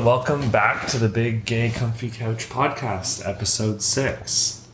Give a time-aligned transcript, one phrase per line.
[0.00, 4.66] And welcome back to the Big Gay Comfy Couch podcast, episode six.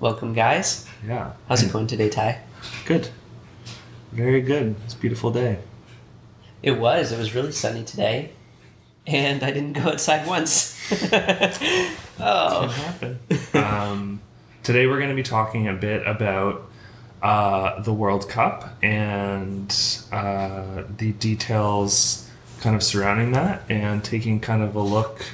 [0.00, 0.86] Welcome, guys.
[1.06, 1.32] Yeah.
[1.46, 2.40] How's it going today, Ty?
[2.86, 3.10] Good.
[4.10, 4.76] Very good.
[4.86, 5.58] It's a beautiful day.
[6.62, 7.12] It was.
[7.12, 8.30] It was really sunny today,
[9.06, 10.74] and I didn't go outside once.
[12.18, 12.74] oh,
[13.52, 14.22] um,
[14.62, 16.70] today we're going to be talking a bit about
[17.22, 19.70] uh, the World Cup and
[20.10, 22.29] uh, the details
[22.60, 25.24] kind of surrounding that, and taking kind of a look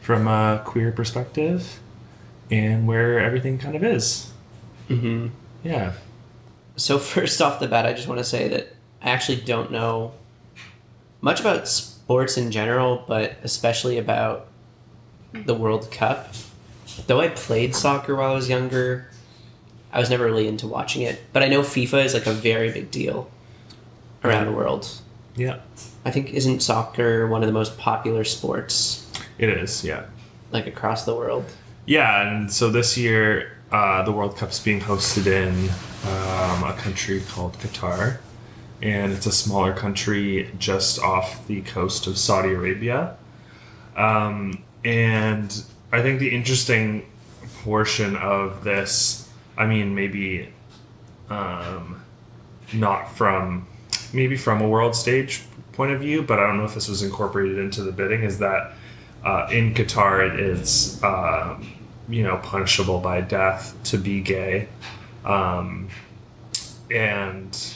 [0.00, 1.78] from a queer perspective
[2.50, 4.32] and where everything kind of is.
[4.88, 5.28] hmm
[5.62, 5.92] Yeah.
[6.76, 10.12] So first off the bat, I just want to say that I actually don't know
[11.20, 14.48] much about sports in general, but especially about
[15.32, 16.34] the World Cup.
[17.06, 19.10] Though I played soccer while I was younger,
[19.92, 21.20] I was never really into watching it.
[21.32, 23.30] But I know FIFA is like a very big deal
[24.24, 25.00] around the world.
[25.40, 25.56] Yeah.
[26.04, 29.06] I think isn't soccer one of the most popular sports
[29.38, 29.84] It is.
[29.84, 30.04] Yeah.
[30.52, 31.44] like across the world?
[31.86, 35.70] Yeah, and so this year uh, the World Cup's being hosted in
[36.08, 38.18] um, a country called Qatar,
[38.82, 43.16] and it's a smaller country just off the coast of Saudi Arabia.
[43.96, 47.06] Um, and I think the interesting
[47.62, 50.52] portion of this, I mean, maybe
[51.28, 52.02] um,
[52.72, 53.66] not from
[54.12, 57.02] maybe from a world stage point of view, but I don't know if this was
[57.02, 58.22] incorporated into the bidding.
[58.22, 58.72] Is that
[59.24, 61.66] uh, in Qatar it is um,
[62.08, 64.68] you know punishable by death to be gay,
[65.24, 65.88] um,
[66.90, 67.74] and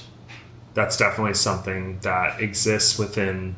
[0.74, 3.56] that's definitely something that exists within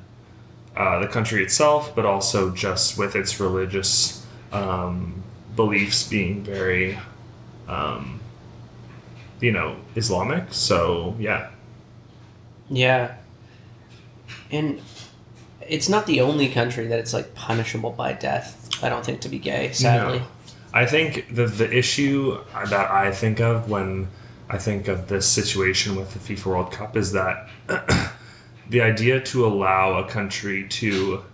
[0.76, 5.22] uh, the country itself, but also just with its religious um,
[5.56, 6.98] beliefs being very,
[7.66, 8.20] um,
[9.40, 10.52] you know, Islamic.
[10.52, 11.50] So yeah,
[12.68, 13.14] Yeah.
[14.50, 14.80] And
[15.68, 19.28] it's not the only country that it's like punishable by death, I don't think, to
[19.28, 20.18] be gay, sadly.
[20.20, 20.26] No.
[20.72, 24.08] I think the the issue that I think of when
[24.48, 27.48] I think of this situation with the FIFA World Cup is that
[28.68, 31.24] the idea to allow a country to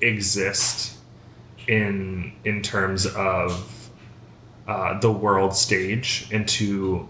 [0.00, 0.96] exist
[1.68, 3.90] in in terms of
[4.66, 7.08] uh, the world stage and to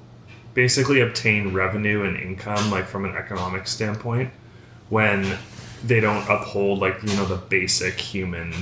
[0.55, 4.31] basically obtain revenue and income like from an economic standpoint
[4.88, 5.38] when
[5.84, 8.53] they don't uphold like you know the basic human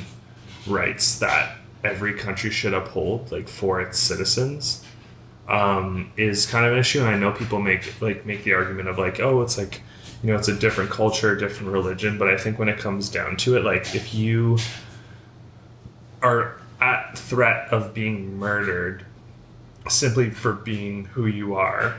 [0.67, 4.85] rights that every country should uphold like for its citizens
[5.49, 7.01] um, is kind of an issue.
[7.01, 9.83] And i know people make like make the argument of like oh it's like
[10.23, 12.19] you know it's a different culture different religion.
[12.19, 14.59] But i think when it comes down to it like if you
[16.23, 19.05] are at threat of being murdered
[19.89, 21.97] simply for being who you are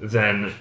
[0.00, 0.52] then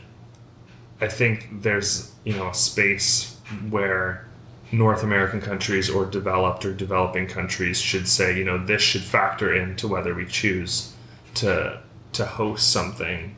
[1.02, 3.38] i think there's you know a space
[3.69, 4.30] where
[4.72, 9.56] North American countries or developed or developing countries should say, you know, this should factor
[9.56, 10.94] into whether we choose
[11.35, 11.81] to
[12.13, 13.36] to host something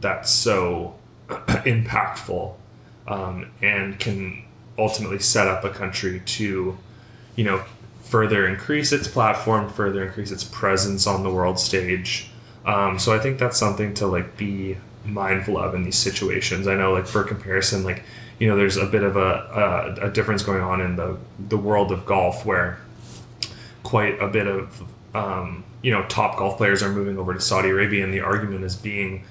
[0.00, 0.96] that's so
[1.28, 2.54] impactful
[3.06, 4.44] um, and can
[4.78, 6.76] ultimately set up a country to,
[7.36, 7.62] you know,
[8.08, 12.30] further increase its platform, further increase its presence on the world stage.
[12.64, 16.66] Um, so I think that's something to like be mindful of in these situations.
[16.66, 18.02] I know, like for comparison, like
[18.38, 21.58] you know, there's a bit of a, a, a difference going on in the the
[21.58, 22.78] world of golf where
[23.82, 24.82] quite a bit of
[25.14, 28.64] um, you know top golf players are moving over to Saudi Arabia, and the argument
[28.64, 29.24] is being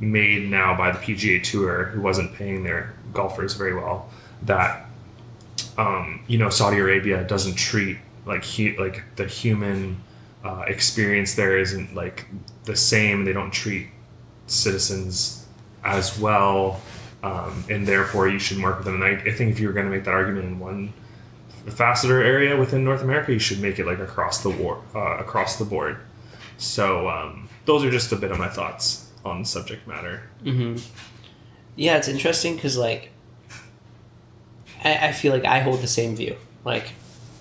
[0.00, 4.10] made now by the PGA Tour, who wasn't paying their golfers very well,
[4.42, 4.86] that
[5.78, 10.02] um, you know Saudi Arabia doesn't treat like hu- like the human
[10.44, 12.26] uh, experience there isn't like
[12.64, 13.24] the same.
[13.24, 13.88] They don't treat
[14.46, 15.46] citizens
[15.84, 16.80] as well,
[17.22, 19.02] um, and therefore you shouldn't work with them.
[19.02, 20.92] And I, I think if you were going to make that argument in one
[21.66, 25.16] facet or area within North America, you should make it like across the war, uh,
[25.18, 25.98] across the board.
[26.56, 30.22] So um, those are just a bit of my thoughts on the subject matter.
[30.42, 30.76] hmm
[31.76, 33.10] Yeah, it's interesting because, like,
[34.84, 36.36] I, I feel like I hold the same view.
[36.64, 36.92] Like,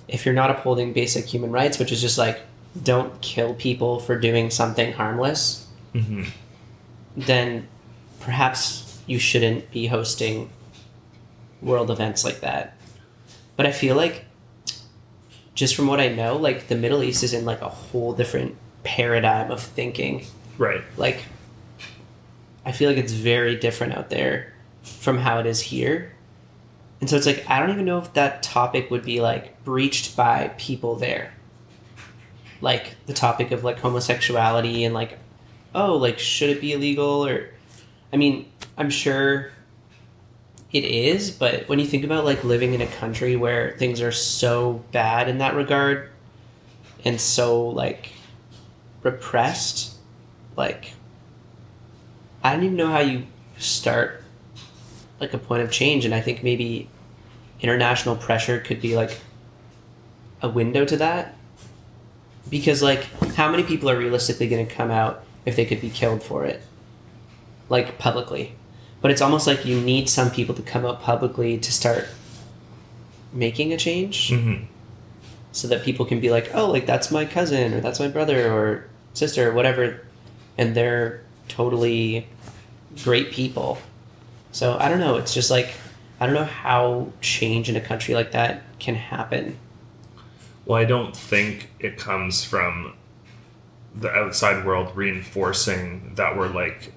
[0.07, 2.41] if you're not upholding basic human rights, which is just like,
[2.81, 6.23] don't kill people for doing something harmless, hmm
[7.15, 7.67] then
[8.19, 10.49] perhaps you shouldn't be hosting
[11.61, 12.75] world events like that.
[13.55, 14.25] But I feel like,
[15.53, 18.55] just from what I know, like the Middle East is in like a whole different
[18.83, 20.25] paradigm of thinking.
[20.57, 20.81] Right.
[20.97, 21.23] Like,
[22.65, 26.15] I feel like it's very different out there from how it is here.
[27.01, 30.15] And so it's like, I don't even know if that topic would be like breached
[30.15, 31.33] by people there.
[32.61, 35.19] Like the topic of like homosexuality and like,
[35.75, 37.25] oh, like, should it be illegal?
[37.25, 37.49] Or,
[38.13, 39.51] I mean, I'm sure
[40.71, 44.11] it is, but when you think about like living in a country where things are
[44.11, 46.09] so bad in that regard
[47.05, 48.11] and so like
[49.03, 49.95] repressed,
[50.57, 50.93] like
[52.43, 54.22] I don't even know how you start
[55.19, 56.89] like a point of change and I think maybe
[57.61, 59.19] international pressure could be like
[60.41, 61.35] a window to that.
[62.49, 63.03] Because like
[63.35, 66.45] how many people are realistically going to come out if they could be killed for
[66.45, 66.61] it?
[67.69, 68.53] Like publicly.
[69.01, 72.07] But it's almost like you need some people to come out publicly to start
[73.31, 74.65] making a change Mm-hmm.
[75.51, 78.51] so that people can be like oh like that's my cousin or that's my brother
[78.51, 80.01] or sister or whatever
[80.57, 82.27] and they're totally
[83.03, 83.79] great people
[84.53, 85.73] so i don't know it's just like
[86.21, 89.57] i don't know how change in a country like that can happen
[90.65, 92.93] Well, I don't think it comes from
[93.93, 96.93] the outside world reinforcing that we're like,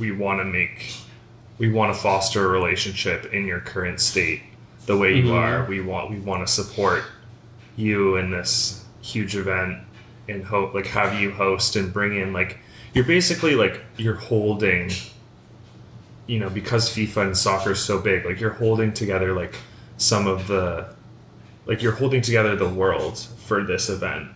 [0.00, 0.96] we want to make,
[1.58, 4.42] we want to foster a relationship in your current state
[4.86, 5.32] the way you Mhm.
[5.42, 5.64] are.
[5.66, 7.04] We want, we want to support
[7.76, 9.78] you in this huge event
[10.28, 12.58] and hope, like, have you host and bring in, like,
[12.94, 14.90] you're basically like, you're holding,
[16.26, 19.56] you know, because FIFA and soccer is so big, like, you're holding together, like,
[19.96, 20.86] some of the,
[21.66, 24.28] like you're holding together the world for this event.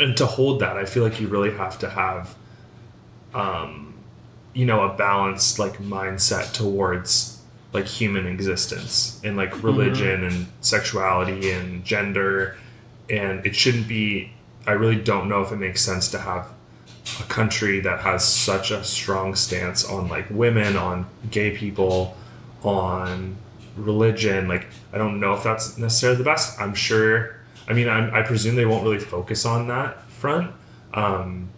[0.00, 2.36] And to hold that i feel like you really have to have
[3.34, 3.94] um
[4.54, 11.50] you know a balanced like mindset towards like human existence and like religion and sexuality
[11.50, 12.56] and gender.
[13.10, 14.32] And it shouldn't be
[14.66, 16.48] i really don't know if it makes sense to have
[17.20, 22.16] a country that has such a strong stance on like women on gay people
[22.62, 23.36] on
[23.76, 26.60] religion like i don't know if that's necessarily the best.
[26.60, 27.36] I'm sure
[27.68, 30.52] i mean I'm, i presume they won't really focus on that front
[30.94, 31.50] um,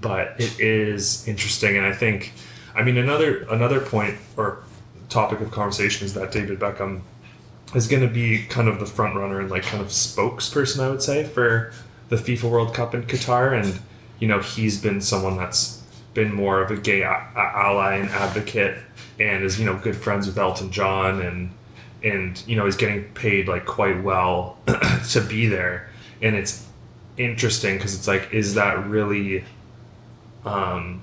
[0.00, 2.32] but it is interesting and i think
[2.74, 4.62] i mean another another point or
[5.08, 7.02] topic of conversation is that david beckham
[7.74, 10.88] is going to be kind of the front runner and like kind of spokesperson i
[10.90, 11.72] would say for
[12.08, 13.80] the fifa world cup in qatar and
[14.18, 15.82] you know he's been someone that's
[16.14, 18.78] been more of a gay ally and advocate
[19.20, 21.50] and is you know good friends with elton john and
[22.02, 24.58] and you know is getting paid like quite well
[25.08, 25.88] to be there
[26.22, 26.66] and it's
[27.16, 29.44] interesting because it's like is that really
[30.44, 31.02] um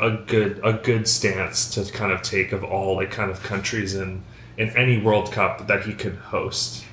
[0.00, 3.94] a good a good stance to kind of take of all like kind of countries
[3.94, 4.22] in
[4.56, 6.84] in any World Cup that he could host.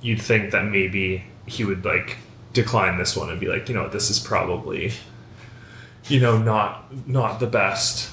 [0.00, 2.16] You'd think that maybe he would like
[2.56, 4.92] decline this one and be like, you know, this is probably
[6.08, 8.10] you know not not the best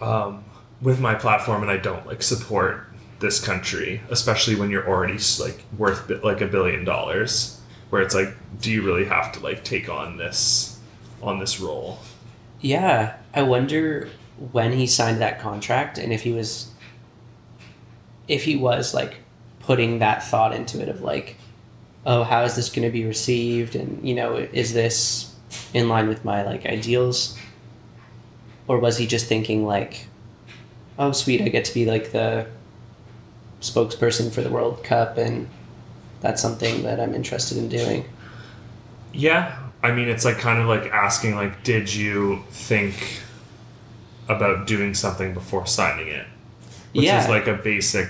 [0.00, 0.44] um,
[0.80, 2.86] with my platform, and I don't like support
[3.18, 7.60] this country, especially when you're already like worth like a billion dollars.
[7.90, 10.78] Where it's like, do you really have to like take on this
[11.22, 12.00] on this role?
[12.60, 14.10] Yeah, I wonder
[14.52, 16.70] when he signed that contract and if he was
[18.28, 19.16] if he was like
[19.60, 21.36] putting that thought into it of like
[22.06, 25.34] oh how is this going to be received and you know is this
[25.74, 27.36] in line with my like ideals
[28.68, 30.06] or was he just thinking like
[30.98, 32.46] oh sweet I get to be like the
[33.60, 35.48] spokesperson for the World Cup and
[36.20, 38.04] that's something that I'm interested in doing.
[39.12, 43.20] Yeah, I mean, it's like kind of like asking, like, did you think
[44.28, 46.26] about doing something before signing it?
[46.92, 47.22] Which Yeah.
[47.22, 48.08] is like a basic.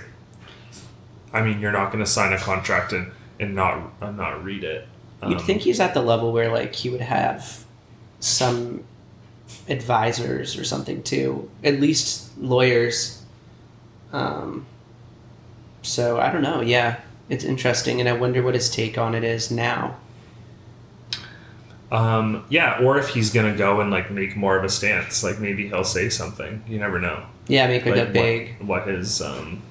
[1.32, 4.64] I mean, you're not going to sign a contract and and not and not read
[4.64, 4.86] it.
[5.22, 7.64] You'd Um, think he's at the level where like he would have
[8.20, 8.84] some
[9.68, 13.22] advisors or something too, at least lawyers.
[14.12, 14.66] Um,
[15.82, 16.60] so I don't know.
[16.60, 16.96] Yeah,
[17.28, 19.96] it's interesting, and I wonder what his take on it is now.
[21.90, 25.38] Um, yeah, or if he's gonna go and like make more of a stance, like
[25.38, 26.64] maybe he'll say something.
[26.68, 27.24] You never know.
[27.46, 28.56] Yeah, make like, Like a big.
[28.60, 29.62] what, what his um,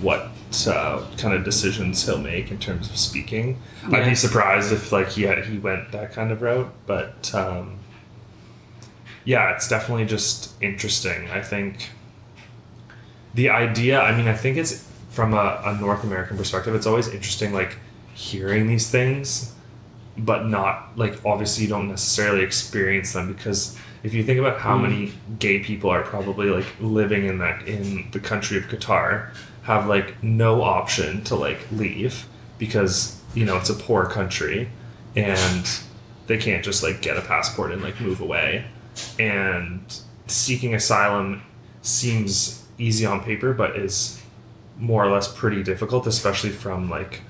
[0.00, 0.28] what
[0.66, 3.58] uh, kind of decisions he'll make in terms of speaking.
[3.92, 7.80] I'd be surprised if like he had, he went that kind of route, but um,
[9.24, 11.28] yeah, it's definitely just interesting.
[11.30, 11.90] I think
[13.34, 14.00] the idea.
[14.00, 16.74] I mean, I think it's from a, a North American perspective.
[16.76, 17.78] It's always interesting, like
[18.14, 19.52] hearing these things
[20.18, 24.78] but not like obviously you don't necessarily experience them because if you think about how
[24.78, 24.82] Mm.
[24.82, 29.28] many gay people are probably like living in that in the country of Qatar
[29.66, 34.68] have like no option to like leave because you know it's a poor country
[35.16, 35.80] and
[36.28, 38.64] they can't just like get a passport and like move away.
[39.18, 39.80] And
[40.28, 41.42] seeking asylum
[41.82, 44.22] seems easy on paper but is
[44.78, 47.22] more or less pretty difficult especially from like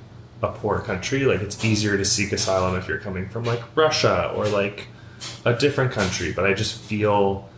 [0.42, 1.24] a poor country.
[1.24, 4.88] Like it's easier to seek asylum if you're coming from like russia or like
[5.46, 7.48] a different country but i just feel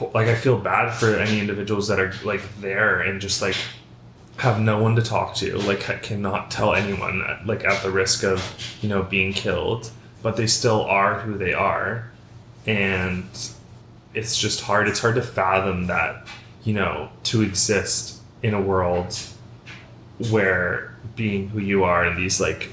[0.00, 3.56] like I feel bad for any individuals that are like there and just like
[4.38, 7.90] have no one to talk to, like ca- cannot tell anyone, uh, like at the
[7.90, 8.42] risk of
[8.82, 9.90] you know being killed,
[10.22, 12.10] but they still are who they are,
[12.66, 13.24] and
[14.14, 14.88] it's just hard.
[14.88, 16.26] It's hard to fathom that
[16.64, 19.16] you know to exist in a world
[20.30, 22.72] where being who you are and these like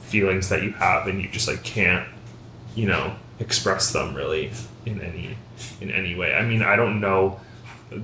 [0.00, 2.06] feelings that you have and you just like can't
[2.74, 4.50] you know express them really
[4.84, 5.36] in any
[5.80, 7.38] in any way i mean i don't know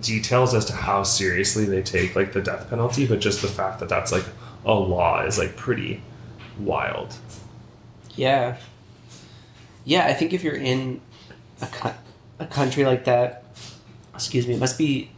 [0.01, 3.81] details as to how seriously they take like the death penalty but just the fact
[3.81, 4.25] that that's like
[4.65, 6.03] a law is like pretty
[6.59, 7.15] wild
[8.17, 8.57] Yeah.
[9.85, 11.01] Yeah, I think if you're in
[11.63, 11.95] a, co-
[12.39, 13.45] a country like that,
[14.13, 15.11] excuse me, it must be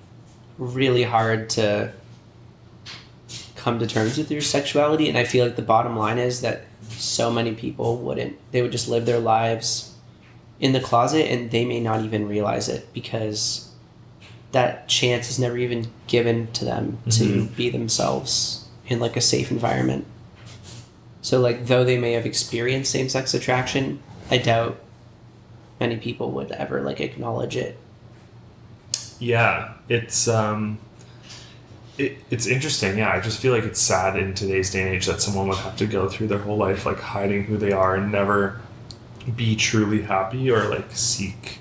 [0.58, 1.92] really hard to
[3.56, 5.08] come to terms with your sexuality.
[5.08, 8.70] And I feel like the bottom line is that so many people wouldn't, they would
[8.70, 9.89] just live their lives
[10.60, 13.68] in the closet and they may not even realize it because
[14.52, 17.56] that chance is never even given to them to Mhm.
[17.56, 20.04] be themselves in like a safe environment.
[21.22, 24.00] So like though they may have experienced same sex attraction,
[24.30, 24.78] I doubt
[25.78, 27.78] many people would ever like acknowledge it.
[29.18, 30.78] Yeah, it's um,
[31.98, 32.98] it, it's interesting.
[32.98, 35.58] Yeah, I just feel like it's sad in today's day and age that someone would
[35.58, 38.60] have to go through their whole life like hiding who they are and never
[39.36, 41.58] be truly happy or like seek.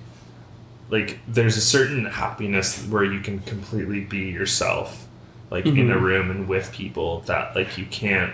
[0.90, 5.08] Like, there's a certain happiness where you can completely be yourself,
[5.52, 6.02] like in a Mhm.
[6.02, 8.34] room and with people that like you can't,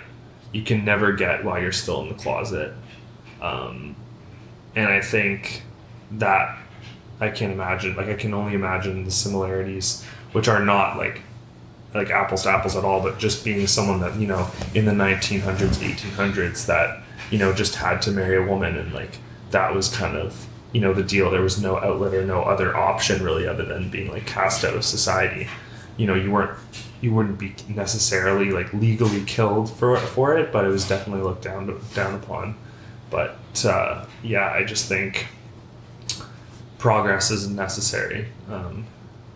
[0.53, 2.74] you can never get while you're still in the closet.
[3.41, 3.96] Um,
[4.75, 5.63] and I think
[6.12, 6.58] that
[7.20, 7.96] I can't imagine.
[7.96, 11.22] Like I can only imagine the similarities, which are not like
[11.94, 14.91] like apples to apples at all, but just being someone that you know in the
[14.91, 19.17] 1900s, 1800s that you know just had to marry a woman and like
[19.51, 21.32] that was kind of you know the deal.
[21.32, 24.75] There was no outlet or no other option really other than being like cast out
[24.75, 25.48] of society.
[25.96, 26.58] You know, you weren't
[27.00, 31.44] you wouldn't be necessarily like legally killed for for it, but it was definitely looked
[31.44, 32.58] down down upon.
[33.10, 35.27] But uh, yeah, I just think
[36.77, 38.27] progress is necessary.
[38.50, 38.86] Um,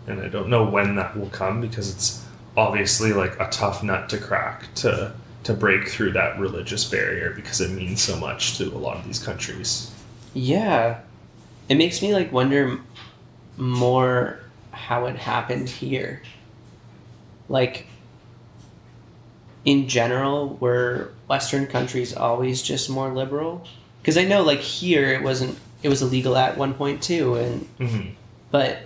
[0.07, 2.25] and I don't know when that will come because it's
[2.57, 7.61] obviously like a tough nut to crack to to break through that religious barrier because
[7.61, 9.91] it means so much to a lot of these countries.
[10.33, 10.99] Yeah.
[11.69, 12.79] It makes me like wonder
[13.57, 14.39] more
[14.71, 16.21] how it happened here.
[17.47, 17.85] Like
[19.65, 23.65] in general, were Western countries always just more liberal?
[24.01, 27.67] Because I know like here it wasn't it was illegal at one point too and
[27.79, 28.09] Mm-hmm.
[28.51, 28.79] but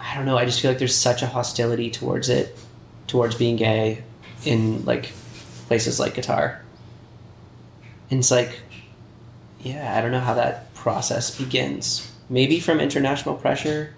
[0.00, 0.36] I don't know.
[0.38, 2.56] I just feel like there's such a hostility towards it,
[3.06, 4.02] towards being gay,
[4.44, 5.12] in like
[5.66, 6.58] places like Qatar.
[8.10, 8.60] And it's like,
[9.62, 12.10] yeah, I don't know how that process begins.
[12.28, 13.94] Maybe from international pressure,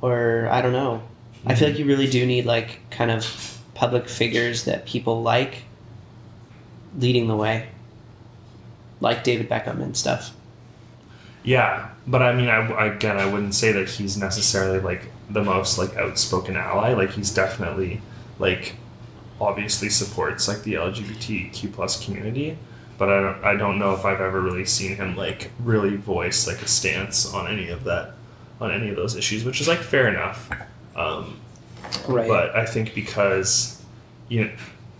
[0.00, 1.02] or I don't know.
[1.46, 5.64] I feel like you really do need like kind of public figures that people like
[6.98, 7.68] leading the way,
[9.00, 10.32] like David Beckham and stuff.
[11.42, 15.78] Yeah, but I mean, I- again, I wouldn't say that he's necessarily like the most
[15.78, 16.94] like outspoken ally.
[16.94, 18.00] Like he's definitely
[18.38, 18.74] like
[19.44, 22.56] obviously supports like the LGBTQ plus community,
[22.98, 26.46] but I don't I don't know if I've ever really seen him like really voice
[26.46, 28.14] like a stance on any of that
[28.60, 30.50] on any of those issues, which is like fair enough.
[30.96, 31.40] Um,
[32.08, 32.26] Right.
[32.26, 33.82] but I think because
[34.28, 34.50] you know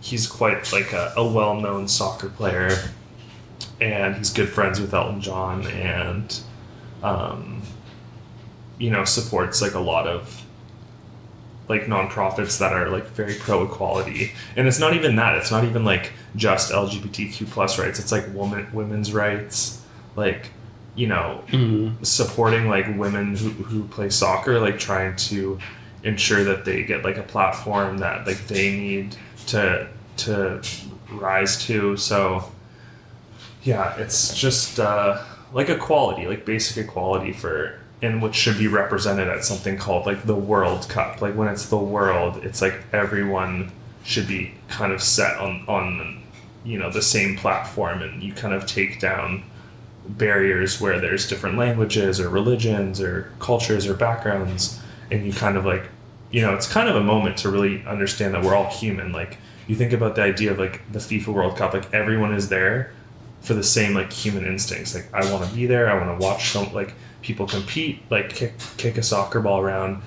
[0.01, 2.77] he's quite like a, a well known soccer player,
[3.81, 6.39] and he's good friends with Elton John, and
[7.01, 7.61] um,
[8.77, 10.44] you know supports like a lot of
[11.67, 15.35] like nonprofits that are like very pro equality, and it's not even that.
[15.37, 17.99] It's not even like just LGBTQ plus rights.
[17.99, 19.81] It's like woman women's rights,
[20.15, 20.51] like
[20.95, 22.05] you know Mhm.
[22.05, 25.59] supporting like women who, who play soccer like trying to
[26.03, 29.15] ensure that they get like a platform that like they need
[29.47, 30.61] to to
[31.11, 32.45] rise to so
[33.63, 39.27] yeah it's just uh, like equality like basic equality for and which should be represented
[39.27, 41.21] at something called like the world cup.
[41.21, 43.71] Like when it's the world it's like everyone
[44.03, 46.21] should be kind of set on on
[46.63, 49.43] you know the same platform and you kind of take down
[50.07, 55.65] barriers where there's different languages or religions or cultures or backgrounds and you kind of
[55.65, 55.89] like
[56.29, 59.11] you know it's kind of a moment to really understand that we're all human.
[59.11, 62.49] Like you think about the idea of like the FIFA World Cup like everyone is
[62.49, 62.93] there
[63.41, 64.93] for the same like human instincts.
[64.93, 66.93] Like I want to be there I want to watch some like
[67.25, 70.01] people compete like kick kick a soccer ball around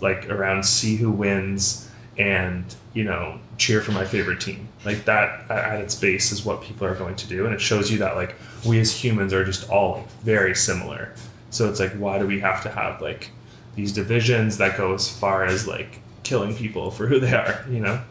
[0.00, 1.88] like around see who wins
[2.18, 2.64] and
[2.94, 6.86] you know cheer for my favorite team like that at its base is what people
[6.86, 8.34] are going to do and it shows you that like
[8.66, 11.12] we as humans are just all very similar
[11.52, 13.30] So it's like, why do we have to have like
[13.76, 17.64] these divisions that go as far as like killing people for who they are?
[17.70, 18.02] You know.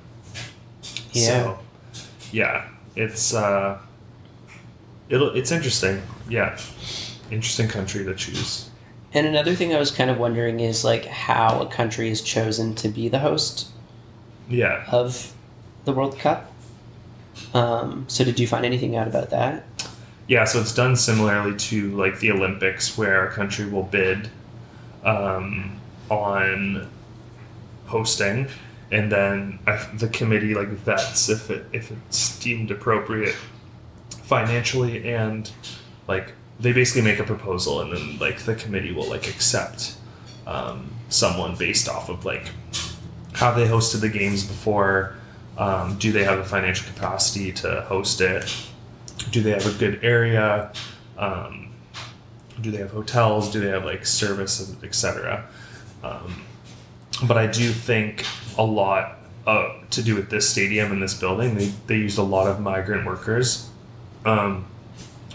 [1.11, 1.43] Yeah.
[1.43, 1.59] So,
[2.31, 3.79] yeah, it's uh,
[5.09, 6.03] it'll it's interesting.
[6.29, 6.57] Yeah,
[7.31, 8.69] interesting country to choose.
[9.13, 12.75] And another thing I was kind of wondering is like how a country is chosen
[12.75, 13.67] to be the host
[14.49, 14.85] Yeah.
[14.91, 15.33] of
[15.85, 16.51] the World Cup.
[17.53, 19.65] Um, so did you find anything out about that?
[20.27, 24.29] Yeah, so it's done similarly to like the Olympics, where a country will bid
[25.03, 25.77] um,
[26.09, 26.89] on
[27.87, 28.47] hosting,
[28.91, 33.35] and then I, the committee like vets if it if it's deemed appropriate
[34.23, 35.51] financially, and
[36.07, 36.31] like
[36.61, 39.95] they basically make a proposal, and then like the committee will like accept
[40.47, 42.51] um, someone based off of like
[43.33, 45.15] how they hosted the games before.
[45.57, 48.49] Um, do they have the financial capacity to host it?
[49.29, 50.71] do they have a good area
[51.17, 51.69] um,
[52.59, 55.47] do they have hotels do they have like service etc
[56.03, 56.41] um,
[57.27, 58.25] but i do think
[58.57, 62.23] a lot uh, to do with this stadium and this building they, they used a
[62.23, 63.69] lot of migrant workers
[64.25, 64.65] um,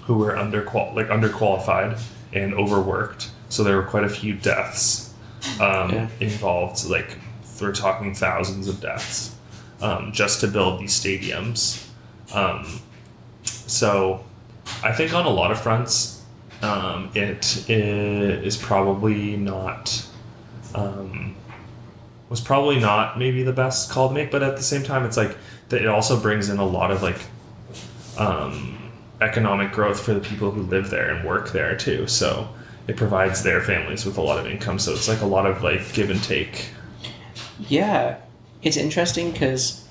[0.07, 2.01] who were under like underqualified
[2.33, 5.13] and overworked so there were quite a few deaths
[5.61, 6.09] um, Yeah.
[6.21, 7.19] involved like
[7.61, 9.35] we're talking thousands of deaths
[9.81, 11.87] um, just to build these stadiums
[12.35, 12.81] um,
[13.45, 14.25] so
[14.83, 16.23] I think on a lot of fronts,
[16.61, 17.65] um, it
[18.57, 20.05] probably not
[20.75, 21.37] um,
[22.29, 25.17] was probably not maybe the best call to make, but at the same time, it's
[25.17, 25.37] like
[25.69, 27.19] that it also brings in a lot of like
[28.19, 28.76] um,
[29.21, 32.07] economic growth for the people who live there and work there too.
[32.07, 32.49] So
[32.87, 34.79] it provides their families with a lot of income.
[34.79, 36.69] So it's like a lot of like give and take.
[37.69, 38.19] Yeah,
[38.63, 39.87] it's interesting because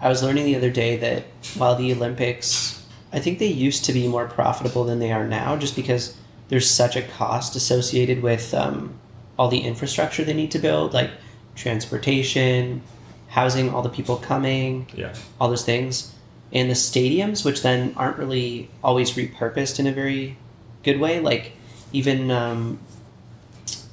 [0.00, 1.24] I was learning the other day that
[1.56, 5.56] while the Olympics, I think they used to be more profitable than they are now,
[5.56, 6.16] just because
[6.48, 8.94] there's such a cost associated with um,
[9.38, 11.10] all the infrastructure they need to build, like
[11.54, 12.82] transportation,
[13.28, 15.14] housing all the people coming, Yeah.
[15.40, 16.13] all those things.
[16.54, 20.36] And the stadiums, which then aren't really always repurposed in a very
[20.84, 21.52] good way, like
[21.92, 22.78] even, um,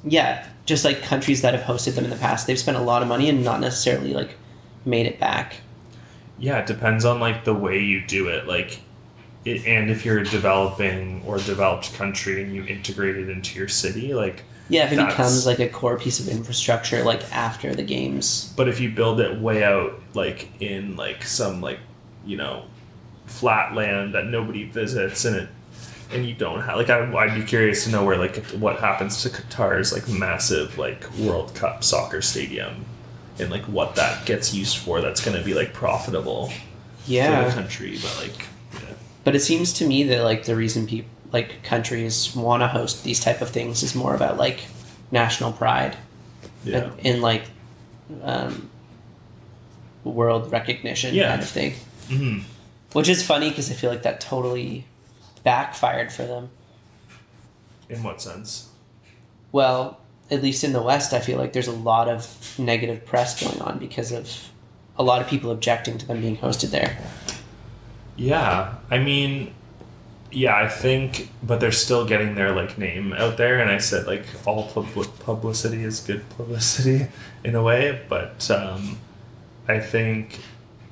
[0.04, 3.02] yeah, just like countries that have hosted them in the past, they've spent a lot
[3.02, 4.36] of money and not necessarily like
[4.84, 5.56] made it back.
[6.38, 8.46] Yeah, it depends on like the way you do it.
[8.46, 8.80] Like,
[9.44, 13.68] it, and if you're a developing or developed country and you integrate it into your
[13.68, 17.74] city, like, Yeah, if it That's- becomes like a core piece of infrastructure, like after
[17.74, 18.52] the games.
[18.56, 21.78] but if you build it way out, like in like some like,
[22.26, 22.64] you know,
[23.26, 25.48] flat land that nobody visits, and it,
[26.12, 29.22] and you don't have like, I, I'd be curious to know where like what happens
[29.22, 32.84] to Qatar's like massive like World Cup soccer stadium,
[33.38, 35.00] and like what that gets used for.
[35.00, 36.54] That's going to be like profitable for
[37.06, 38.94] the Yeah, country, but like, yeah.
[39.24, 43.04] but it seems to me that like the reason people like countries want to host
[43.04, 44.60] these type of things is more about like
[45.10, 45.96] national pride
[46.62, 46.76] yeah.
[46.98, 47.44] and, and like
[48.22, 48.68] um,
[50.04, 51.30] world recognition Yeah.
[51.30, 51.72] kind of thing.
[52.12, 52.40] Hmm
[52.92, 54.84] Which is funny because I feel like that totally
[55.44, 56.50] backfired for them.
[57.88, 58.68] In what sense?
[59.50, 63.42] Well, at least in the West, I feel like there's a lot of negative press
[63.42, 64.30] going on because of
[64.96, 66.98] a lot of people objecting to them being hosted there.
[68.16, 69.52] Yeah, I mean,
[70.30, 74.06] yeah, I think, but they're still getting their like name out there, and I said
[74.06, 77.08] like all pub- publicity is good publicity
[77.44, 78.98] in a way, but um,
[79.68, 80.40] I think,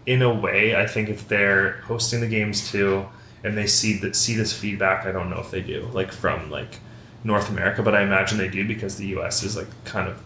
[0.07, 3.07] in a way, I think if they're hosting the games too,
[3.43, 6.51] and they see that see this feedback, I don't know if they do like from
[6.51, 6.79] like
[7.25, 9.43] North America, but I imagine they do because the U.S.
[9.43, 10.23] is like kind of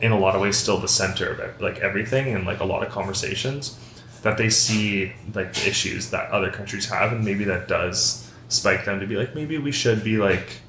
[0.00, 2.86] in a lot of ways still the center of like everything and like a lot
[2.86, 3.78] of conversations
[4.22, 8.84] that they see like the issues that other countries have and maybe that does spike
[8.84, 10.60] them to be like maybe we should be like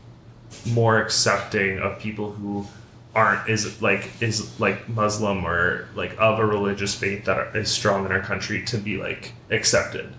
[0.71, 2.65] more accepting of people who
[3.15, 7.69] aren't is like is like muslim or like of a religious faith that are, is
[7.69, 10.13] strong in our country to be like accepted.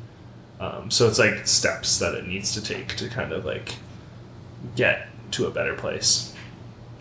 [0.59, 3.77] Um, so it's like steps that it needs to take to kind of like
[4.77, 6.35] get to a better place.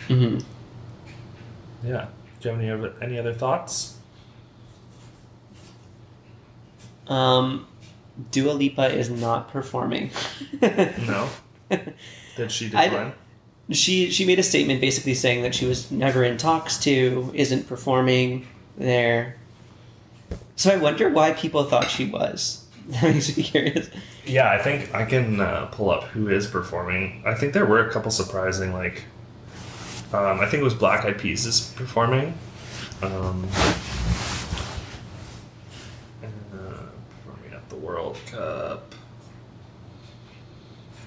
[0.07, 0.39] Mm-hmm.
[1.85, 2.07] yeah.
[2.39, 3.97] Do you have any other any other thoughts?
[7.07, 7.67] Um,
[8.31, 10.11] Dua Lipa is not performing.
[10.61, 11.27] no?
[12.37, 13.13] Did she decline
[13.71, 17.67] she she made a statement basically saying that she was never in talks to, isn't
[17.67, 19.35] performing there.
[20.55, 22.65] So I wonder why people thought she was.
[22.89, 23.87] That makes me curious.
[24.25, 27.21] Yeah, I think I can uh, pull up who is performing.
[27.23, 29.03] I think there were a couple surprising, like,
[30.11, 32.33] um, I think it was Black Eyed Peas is performing.
[33.03, 33.47] Um,
[36.23, 36.27] uh,
[37.09, 38.68] performing at the World Cup.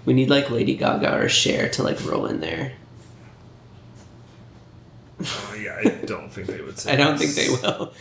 [0.05, 2.73] We need like Lady Gaga or Cher to like roll in there.
[5.21, 6.93] Uh, yeah, I don't think they would say.
[6.93, 7.93] I don't think they will,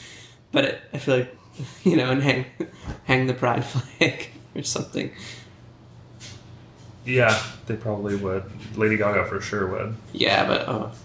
[0.52, 1.38] but it, I feel like
[1.84, 2.46] you know, and hang
[3.04, 5.12] hang the pride flag or something.
[7.06, 8.44] Yeah, they probably would.
[8.76, 9.96] Lady Gaga for sure would.
[10.14, 10.98] Yeah, but oh, oh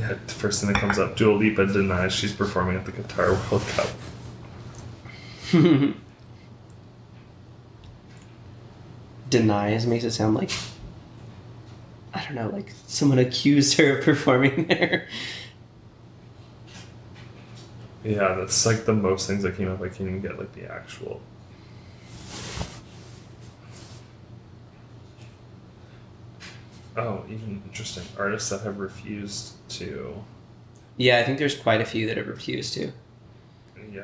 [0.00, 3.50] Yeah, the first thing that comes up, Dua Lipa denies she's performing at the Qatar
[3.50, 3.88] World Cup.
[9.30, 10.50] denies makes it sound like
[12.14, 15.08] I don't know, like someone accused her of performing there.
[18.02, 19.80] Yeah, that's like the most things that came up.
[19.82, 21.20] I can't even get like the actual.
[26.98, 28.04] Oh, even interesting.
[28.18, 30.24] Artists that have refused to.
[30.96, 32.92] Yeah, I think there's quite a few that have refused to.
[33.92, 34.02] Yeah.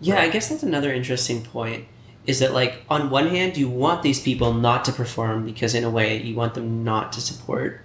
[0.00, 1.86] Yeah, I guess that's another interesting point.
[2.26, 5.84] Is that like on one hand you want these people not to perform because in
[5.84, 7.82] a way you want them not to support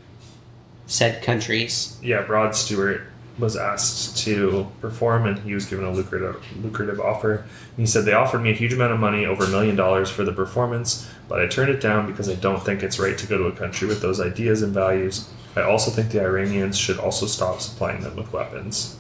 [0.88, 1.98] said countries.
[2.02, 3.04] Yeah, Rod Stewart
[3.40, 7.38] was asked to perform and he was given a lucrative lucrative offer.
[7.38, 10.10] And he said they offered me a huge amount of money, over a million dollars
[10.10, 13.28] for the performance, but I turned it down because I don't think it's right to
[13.28, 15.30] go to a country with those ideas and values.
[15.56, 18.98] I also think the Iranians should also stop supplying them with weapons.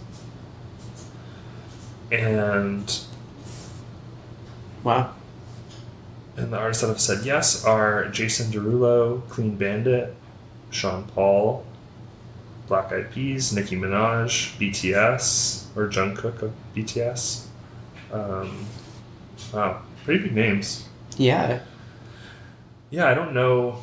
[2.11, 2.93] And
[4.83, 5.11] Wow.
[6.35, 10.15] and the artists that have said yes are Jason Derulo, Clean Bandit,
[10.71, 11.63] Sean Paul,
[12.71, 17.47] Black Eyed Peas, Nicki Minaj, BTS, or Jungkook of BTS.
[18.13, 18.65] Um,
[19.53, 20.87] wow, pretty big names.
[21.17, 21.59] Yeah.
[22.89, 23.79] Yeah, I don't know.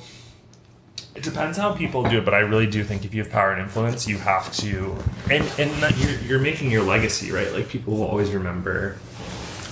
[1.14, 3.52] It depends how people do it, but I really do think if you have power
[3.52, 4.96] and influence, you have to,
[5.30, 7.52] and and that you're you're making your legacy, right?
[7.52, 8.96] Like people will always remember,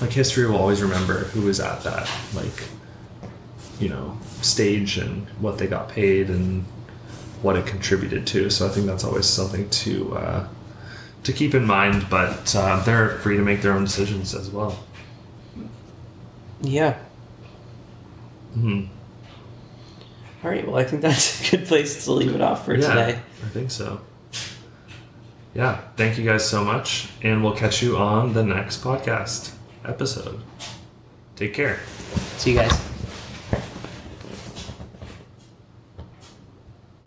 [0.03, 2.65] like history will always remember who was at that, like,
[3.81, 6.67] you know, stage and what they got paid and
[7.47, 8.51] what it contributed to.
[8.51, 10.49] So I think that's always something to uh,
[11.23, 12.09] to keep in mind.
[12.11, 14.85] But uh, they're free to make their own decisions as well.
[16.61, 16.99] Yeah.
[18.55, 18.85] hmm
[20.43, 20.67] All right.
[20.67, 23.21] Well, I think that's a good place to leave it off for yeah, today.
[23.45, 24.01] I think so.
[25.55, 29.55] Yeah, thank you guys so much, and we'll catch you on the next podcast
[29.87, 30.41] episode.
[31.35, 31.81] Take care.
[32.37, 32.96] See you guys.